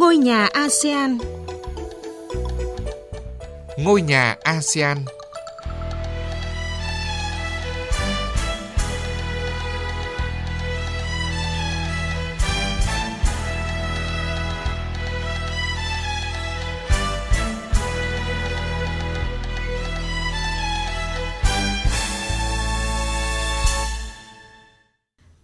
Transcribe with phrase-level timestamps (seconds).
[0.00, 1.18] Ngôi nhà ASEAN
[3.78, 4.98] Ngôi nhà ASEAN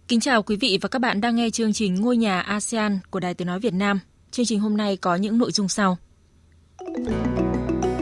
[0.07, 3.19] Kính chào quý vị và các bạn đang nghe chương trình Ngôi nhà ASEAN của
[3.19, 3.99] Đài Tiếng Nói Việt Nam.
[4.31, 5.97] Chương trình hôm nay có những nội dung sau.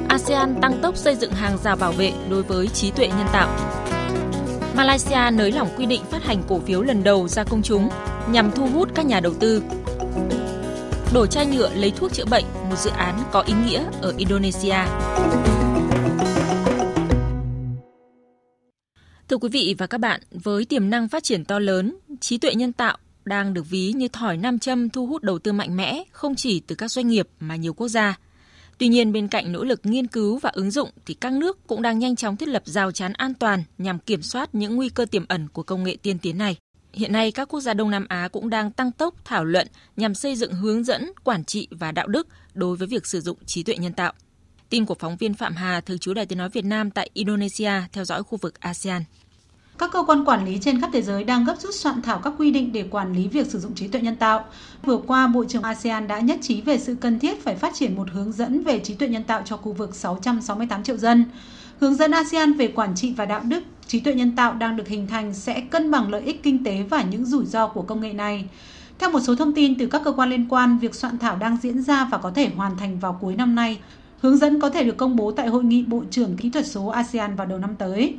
[0.07, 3.75] ASEAN tăng tốc xây dựng hàng rào bảo vệ đối với trí tuệ nhân tạo.
[4.75, 7.89] Malaysia nới lỏng quy định phát hành cổ phiếu lần đầu ra công chúng
[8.29, 9.63] nhằm thu hút các nhà đầu tư.
[11.13, 14.77] Đổ chai nhựa lấy thuốc chữa bệnh, một dự án có ý nghĩa ở Indonesia.
[19.27, 22.55] Thưa quý vị và các bạn, với tiềm năng phát triển to lớn, trí tuệ
[22.55, 26.03] nhân tạo đang được ví như thỏi nam châm thu hút đầu tư mạnh mẽ
[26.11, 28.17] không chỉ từ các doanh nghiệp mà nhiều quốc gia.
[28.77, 31.81] Tuy nhiên bên cạnh nỗ lực nghiên cứu và ứng dụng thì các nước cũng
[31.81, 35.05] đang nhanh chóng thiết lập rào chắn an toàn nhằm kiểm soát những nguy cơ
[35.05, 36.57] tiềm ẩn của công nghệ tiên tiến này.
[36.93, 40.15] Hiện nay các quốc gia Đông Nam Á cũng đang tăng tốc thảo luận nhằm
[40.15, 43.63] xây dựng hướng dẫn, quản trị và đạo đức đối với việc sử dụng trí
[43.63, 44.13] tuệ nhân tạo.
[44.69, 47.71] Tin của phóng viên Phạm Hà, thường trú Đài Tiếng Nói Việt Nam tại Indonesia
[47.91, 49.03] theo dõi khu vực ASEAN.
[49.77, 52.33] Các cơ quan quản lý trên khắp thế giới đang gấp rút soạn thảo các
[52.37, 54.45] quy định để quản lý việc sử dụng trí tuệ nhân tạo.
[54.83, 57.95] Vừa qua, Bộ trưởng ASEAN đã nhất trí về sự cần thiết phải phát triển
[57.95, 61.25] một hướng dẫn về trí tuệ nhân tạo cho khu vực 668 triệu dân.
[61.79, 64.87] Hướng dẫn ASEAN về quản trị và đạo đức trí tuệ nhân tạo đang được
[64.87, 68.01] hình thành sẽ cân bằng lợi ích kinh tế và những rủi ro của công
[68.01, 68.45] nghệ này.
[68.99, 71.57] Theo một số thông tin từ các cơ quan liên quan, việc soạn thảo đang
[71.61, 73.79] diễn ra và có thể hoàn thành vào cuối năm nay.
[74.21, 76.87] Hướng dẫn có thể được công bố tại Hội nghị Bộ trưởng Kỹ thuật số
[76.87, 78.15] ASEAN vào đầu năm tới.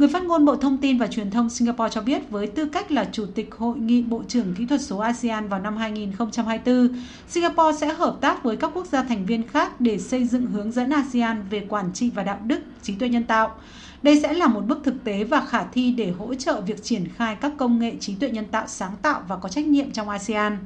[0.00, 2.92] Người phát ngôn Bộ Thông tin và Truyền thông Singapore cho biết với tư cách
[2.92, 6.88] là Chủ tịch Hội nghị Bộ trưởng Kỹ thuật số ASEAN vào năm 2024,
[7.28, 10.72] Singapore sẽ hợp tác với các quốc gia thành viên khác để xây dựng hướng
[10.72, 13.54] dẫn ASEAN về quản trị và đạo đức trí tuệ nhân tạo.
[14.02, 17.04] Đây sẽ là một bước thực tế và khả thi để hỗ trợ việc triển
[17.16, 20.08] khai các công nghệ trí tuệ nhân tạo sáng tạo và có trách nhiệm trong
[20.08, 20.58] ASEAN.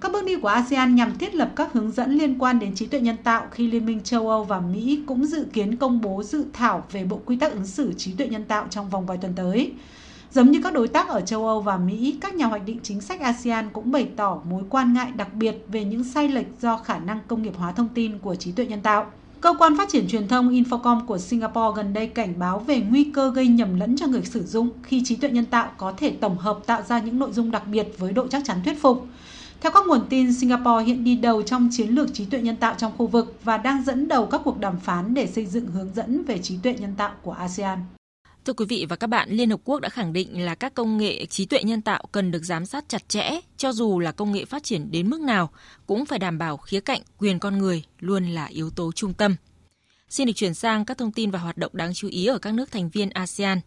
[0.00, 2.86] Các bước đi của ASEAN nhằm thiết lập các hướng dẫn liên quan đến trí
[2.86, 6.22] tuệ nhân tạo khi Liên minh châu Âu và Mỹ cũng dự kiến công bố
[6.22, 9.18] dự thảo về bộ quy tắc ứng xử trí tuệ nhân tạo trong vòng vài
[9.18, 9.72] tuần tới.
[10.32, 13.00] Giống như các đối tác ở châu Âu và Mỹ, các nhà hoạch định chính
[13.00, 16.76] sách ASEAN cũng bày tỏ mối quan ngại đặc biệt về những sai lệch do
[16.76, 19.06] khả năng công nghiệp hóa thông tin của trí tuệ nhân tạo.
[19.40, 23.04] Cơ quan phát triển truyền thông Infocom của Singapore gần đây cảnh báo về nguy
[23.04, 26.10] cơ gây nhầm lẫn cho người sử dụng khi trí tuệ nhân tạo có thể
[26.10, 29.06] tổng hợp tạo ra những nội dung đặc biệt với độ chắc chắn thuyết phục.
[29.60, 32.74] Theo các nguồn tin, Singapore hiện đi đầu trong chiến lược trí tuệ nhân tạo
[32.78, 35.94] trong khu vực và đang dẫn đầu các cuộc đàm phán để xây dựng hướng
[35.94, 37.78] dẫn về trí tuệ nhân tạo của ASEAN.
[38.44, 40.98] Thưa quý vị và các bạn, Liên Hợp Quốc đã khẳng định là các công
[40.98, 44.32] nghệ trí tuệ nhân tạo cần được giám sát chặt chẽ, cho dù là công
[44.32, 45.50] nghệ phát triển đến mức nào,
[45.86, 49.36] cũng phải đảm bảo khía cạnh quyền con người luôn là yếu tố trung tâm.
[50.08, 52.54] Xin được chuyển sang các thông tin và hoạt động đáng chú ý ở các
[52.54, 53.60] nước thành viên ASEAN.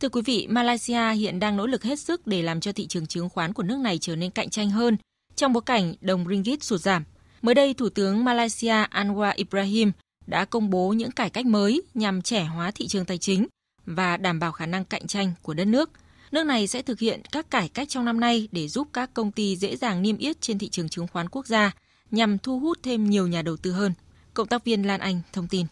[0.00, 3.06] Thưa quý vị, Malaysia hiện đang nỗ lực hết sức để làm cho thị trường
[3.06, 4.96] chứng khoán của nước này trở nên cạnh tranh hơn
[5.36, 7.04] trong bối cảnh đồng ringgit sụt giảm.
[7.42, 9.92] Mới đây, Thủ tướng Malaysia Anwar Ibrahim
[10.26, 13.46] đã công bố những cải cách mới nhằm trẻ hóa thị trường tài chính
[13.86, 15.90] và đảm bảo khả năng cạnh tranh của đất nước.
[16.32, 19.32] Nước này sẽ thực hiện các cải cách trong năm nay để giúp các công
[19.32, 21.72] ty dễ dàng niêm yết trên thị trường chứng khoán quốc gia
[22.10, 23.92] nhằm thu hút thêm nhiều nhà đầu tư hơn.
[24.34, 25.66] Cộng tác viên Lan Anh thông tin.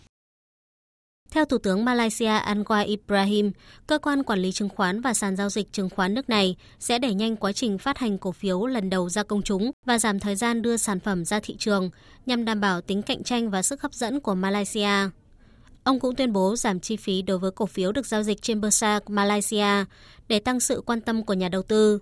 [1.35, 3.53] Theo Thủ tướng Malaysia Anwar Ibrahim,
[3.87, 6.99] cơ quan quản lý chứng khoán và sàn giao dịch chứng khoán nước này sẽ
[6.99, 10.21] đẩy nhanh quá trình phát hành cổ phiếu lần đầu ra công chúng và giảm
[10.21, 11.91] thời gian đưa sản phẩm ra thị trường
[12.27, 15.11] nhằm đảm bảo tính cạnh tranh và sức hấp dẫn của Malaysia.
[15.85, 18.61] Ông cũng tuyên bố giảm chi phí đối với cổ phiếu được giao dịch trên
[18.61, 19.85] Bursa Malaysia
[20.29, 21.99] để tăng sự quan tâm của nhà đầu tư.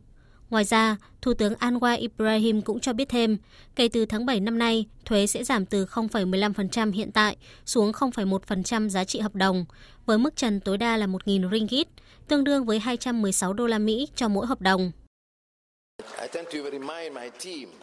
[0.53, 3.37] Ngoài ra, Thủ tướng Anwar Ibrahim cũng cho biết thêm,
[3.77, 7.37] kể từ tháng 7 năm nay, thuế sẽ giảm từ 0,15% hiện tại
[7.67, 9.65] xuống 0,1% giá trị hợp đồng,
[10.07, 11.89] với mức trần tối đa là 1.000 ringgit,
[12.29, 14.93] tương đương với 216 đô la Mỹ cho mỗi hợp đồng.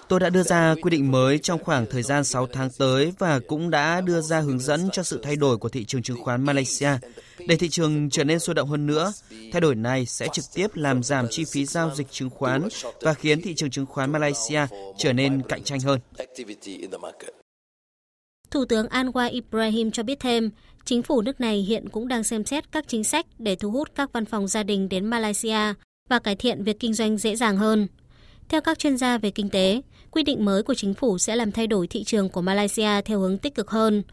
[0.07, 3.39] Tôi đã đưa ra quy định mới trong khoảng thời gian 6 tháng tới và
[3.47, 6.45] cũng đã đưa ra hướng dẫn cho sự thay đổi của thị trường chứng khoán
[6.45, 6.89] Malaysia
[7.47, 9.13] để thị trường trở nên sôi động hơn nữa.
[9.51, 12.67] Thay đổi này sẽ trực tiếp làm giảm chi phí giao dịch chứng khoán
[13.01, 14.61] và khiến thị trường chứng khoán Malaysia
[14.97, 15.99] trở nên cạnh tranh hơn.
[18.51, 20.51] Thủ tướng Anwar Ibrahim cho biết thêm,
[20.85, 23.89] chính phủ nước này hiện cũng đang xem xét các chính sách để thu hút
[23.95, 25.73] các văn phòng gia đình đến Malaysia
[26.09, 27.87] và cải thiện việc kinh doanh dễ dàng hơn.
[28.49, 29.81] Theo các chuyên gia về kinh tế,
[30.11, 33.19] quy định mới của chính phủ sẽ làm thay đổi thị trường của Malaysia theo
[33.19, 34.03] hướng tích cực hơn.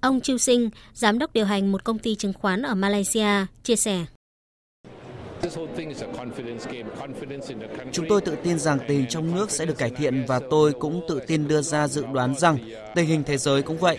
[0.00, 3.76] Ông Chiu Sinh, giám đốc điều hành một công ty chứng khoán ở Malaysia, chia
[3.76, 4.04] sẻ.
[7.92, 10.72] Chúng tôi tự tin rằng tình hình trong nước sẽ được cải thiện và tôi
[10.72, 12.58] cũng tự tin đưa ra dự đoán rằng
[12.94, 13.98] tình hình thế giới cũng vậy.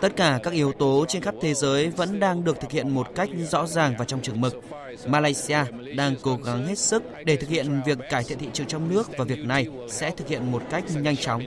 [0.00, 3.06] Tất cả các yếu tố trên khắp thế giới vẫn đang được thực hiện một
[3.14, 4.54] cách rõ ràng và trong trường mực.
[5.06, 5.58] Malaysia
[5.96, 9.10] đang cố gắng hết sức để thực hiện việc cải thiện thị trường trong nước
[9.18, 11.42] và việc này sẽ thực hiện một cách nhanh chóng.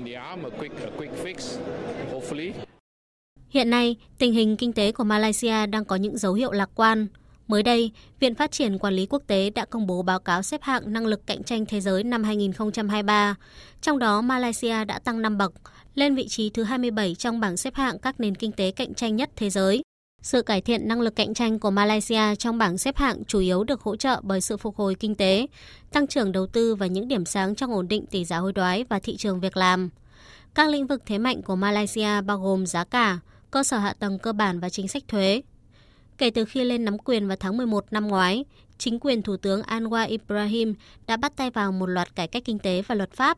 [3.49, 7.07] Hiện nay, tình hình kinh tế của Malaysia đang có những dấu hiệu lạc quan.
[7.47, 10.61] Mới đây, Viện Phát triển Quản lý Quốc tế đã công bố báo cáo xếp
[10.63, 13.35] hạng năng lực cạnh tranh thế giới năm 2023.
[13.81, 15.53] Trong đó, Malaysia đã tăng 5 bậc,
[15.99, 19.15] lên vị trí thứ 27 trong bảng xếp hạng các nền kinh tế cạnh tranh
[19.15, 19.81] nhất thế giới.
[20.21, 23.63] Sự cải thiện năng lực cạnh tranh của Malaysia trong bảng xếp hạng chủ yếu
[23.63, 25.47] được hỗ trợ bởi sự phục hồi kinh tế,
[25.91, 28.83] tăng trưởng đầu tư và những điểm sáng trong ổn định tỷ giá hối đoái
[28.83, 29.89] và thị trường việc làm.
[30.55, 33.19] Các lĩnh vực thế mạnh của Malaysia bao gồm giá cả,
[33.51, 35.41] cơ sở hạ tầng cơ bản và chính sách thuế.
[36.17, 38.45] Kể từ khi lên nắm quyền vào tháng 11 năm ngoái,
[38.77, 40.73] chính quyền Thủ tướng Anwar Ibrahim
[41.07, 43.37] đã bắt tay vào một loạt cải cách kinh tế và luật pháp.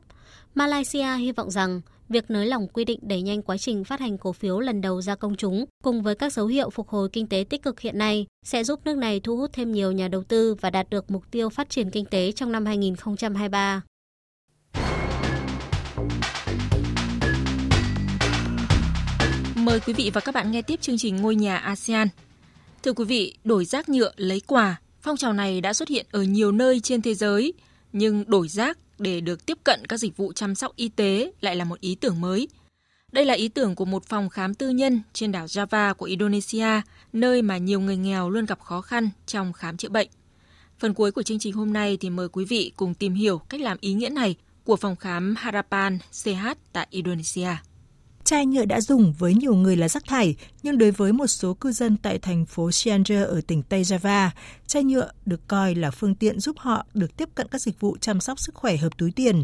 [0.56, 1.81] Malaysia hy vọng rằng
[2.12, 5.02] việc nới lỏng quy định đẩy nhanh quá trình phát hành cổ phiếu lần đầu
[5.02, 7.98] ra công chúng cùng với các dấu hiệu phục hồi kinh tế tích cực hiện
[7.98, 11.12] nay sẽ giúp nước này thu hút thêm nhiều nhà đầu tư và đạt được
[11.12, 13.81] mục tiêu phát triển kinh tế trong năm 2023.
[19.56, 22.07] Mời quý vị và các bạn nghe tiếp chương trình Ngôi nhà ASEAN.
[22.84, 26.24] Thưa quý vị, đổi rác nhựa lấy quà, phong trào này đã xuất hiện ở
[26.24, 27.54] nhiều nơi trên thế giới,
[27.94, 31.56] nhưng đổi rác để được tiếp cận các dịch vụ chăm sóc y tế lại
[31.56, 32.48] là một ý tưởng mới.
[33.12, 36.81] Đây là ý tưởng của một phòng khám tư nhân trên đảo Java của Indonesia,
[37.13, 40.07] nơi mà nhiều người nghèo luôn gặp khó khăn trong khám chữa bệnh.
[40.80, 43.62] Phần cuối của chương trình hôm nay thì mời quý vị cùng tìm hiểu cách
[43.62, 47.50] làm ý nghĩa này của phòng khám Harapan CH tại Indonesia.
[48.31, 51.54] Chai nhựa đã dùng với nhiều người là rác thải, nhưng đối với một số
[51.54, 54.30] cư dân tại thành phố Cianjur ở tỉnh Tây Java,
[54.68, 57.98] chai nhựa được coi là phương tiện giúp họ được tiếp cận các dịch vụ
[58.01, 59.44] chăm sóc sức khỏe hợp túi tiền.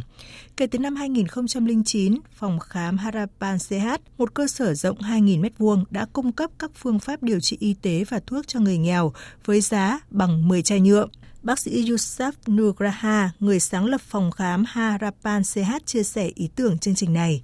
[0.58, 6.06] Kể từ năm 2009, phòng khám Harapan CH, một cơ sở rộng 2.000 m2 đã
[6.14, 9.14] cung cấp các phương pháp điều trị y tế và thuốc cho người nghèo
[9.46, 11.08] với giá bằng 10 chai nhựa.
[11.44, 16.78] Bác sĩ Yusuf Nugraha, người sáng lập phòng khám Harapan CH chia sẻ ý tưởng
[16.78, 17.44] chương trình này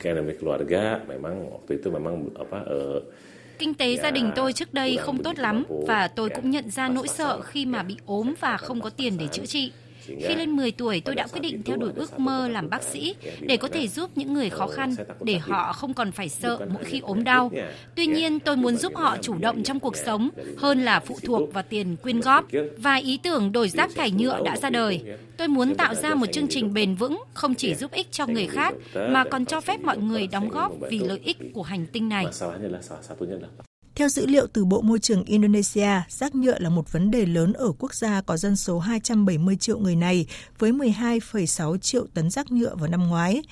[0.00, 3.00] ekonomi keluarga memang waktu itu memang apa uh,
[3.60, 6.88] Kinh tế gia đình tôi trước đây không tốt lắm và tôi cũng nhận ra
[6.88, 9.72] nỗi sợ khi mà bị ốm và không có tiền để chữa trị.
[10.18, 13.14] Khi lên 10 tuổi, tôi đã quyết định theo đuổi ước mơ làm bác sĩ
[13.40, 16.84] để có thể giúp những người khó khăn, để họ không còn phải sợ mỗi
[16.84, 17.50] khi ốm đau.
[17.94, 20.28] Tuy nhiên, tôi muốn giúp họ chủ động trong cuộc sống
[20.58, 22.44] hơn là phụ thuộc vào tiền quyên góp.
[22.78, 25.02] Và ý tưởng đổi rác thải nhựa đã ra đời.
[25.36, 28.46] Tôi muốn tạo ra một chương trình bền vững, không chỉ giúp ích cho người
[28.46, 32.08] khác, mà còn cho phép mọi người đóng góp vì lợi ích của hành tinh
[32.08, 32.26] này.
[34.00, 37.52] Theo dữ liệu từ Bộ Môi trường Indonesia, rác nhựa là một vấn đề lớn
[37.52, 40.26] ở quốc gia có dân số 270 triệu người này
[40.58, 43.42] với 12,6 triệu tấn rác nhựa vào năm ngoái.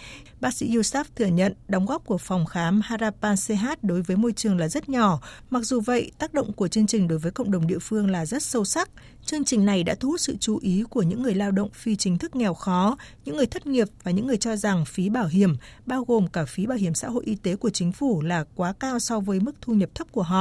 [0.41, 4.33] Bác sĩ Yusuf thừa nhận đóng góp của phòng khám Harapan CH đối với môi
[4.33, 5.21] trường là rất nhỏ.
[5.51, 8.27] Mặc dù vậy, tác động của chương trình đối với cộng đồng địa phương là
[8.27, 8.91] rất sâu sắc.
[9.25, 11.97] Chương trình này đã thu hút sự chú ý của những người lao động phi
[11.97, 15.27] chính thức nghèo khó, những người thất nghiệp và những người cho rằng phí bảo
[15.27, 15.57] hiểm,
[15.87, 18.73] bao gồm cả phí bảo hiểm xã hội y tế của chính phủ là quá
[18.81, 20.38] cao so với mức thu nhập thấp của họ.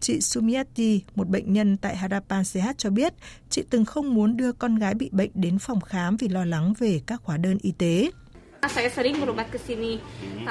[0.00, 3.14] Chị Sumiati, một bệnh nhân tại Harapan CH cho biết,
[3.50, 6.74] chị từng không muốn đưa con gái bị bệnh đến phòng khám vì lo lắng
[6.78, 8.10] về các hóa đơn y tế.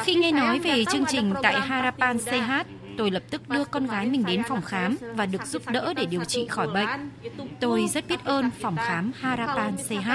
[0.04, 2.52] Khi nghe nói về chương trình tại Harapan CH,
[2.98, 6.06] tôi lập tức đưa con gái mình đến phòng khám và được giúp đỡ để
[6.06, 7.10] điều trị khỏi bệnh.
[7.60, 10.10] Tôi rất biết ơn phòng khám Harapan CH.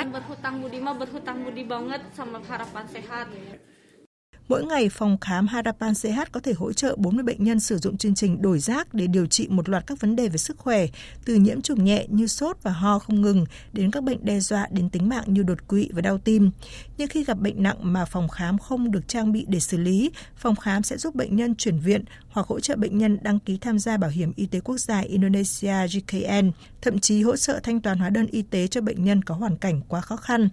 [4.48, 7.96] Mỗi ngày, phòng khám Harapan CH có thể hỗ trợ 40 bệnh nhân sử dụng
[7.96, 10.86] chương trình đổi rác để điều trị một loạt các vấn đề về sức khỏe,
[11.24, 14.66] từ nhiễm trùng nhẹ như sốt và ho không ngừng đến các bệnh đe dọa
[14.70, 16.50] đến tính mạng như đột quỵ và đau tim.
[16.98, 20.10] Nhưng khi gặp bệnh nặng mà phòng khám không được trang bị để xử lý,
[20.36, 23.58] phòng khám sẽ giúp bệnh nhân chuyển viện hoặc hỗ trợ bệnh nhân đăng ký
[23.60, 26.50] tham gia Bảo hiểm Y tế Quốc gia Indonesia GKN,
[26.82, 29.56] thậm chí hỗ trợ thanh toán hóa đơn y tế cho bệnh nhân có hoàn
[29.56, 30.48] cảnh quá khó khăn.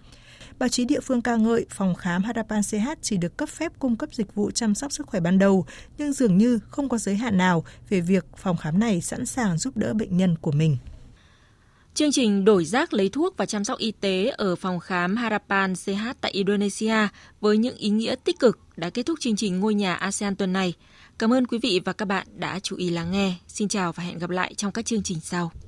[0.63, 3.95] Báo chí địa phương ca ngợi phòng khám Harapan CH chỉ được cấp phép cung
[3.95, 5.65] cấp dịch vụ chăm sóc sức khỏe ban đầu,
[5.97, 9.57] nhưng dường như không có giới hạn nào về việc phòng khám này sẵn sàng
[9.57, 10.77] giúp đỡ bệnh nhân của mình.
[11.93, 15.73] Chương trình đổi rác lấy thuốc và chăm sóc y tế ở phòng khám Harapan
[15.75, 17.07] CH tại Indonesia
[17.41, 20.53] với những ý nghĩa tích cực đã kết thúc chương trình Ngôi nhà ASEAN tuần
[20.53, 20.73] này.
[21.19, 23.33] Cảm ơn quý vị và các bạn đã chú ý lắng nghe.
[23.47, 25.51] Xin chào và hẹn gặp lại trong các chương trình sau.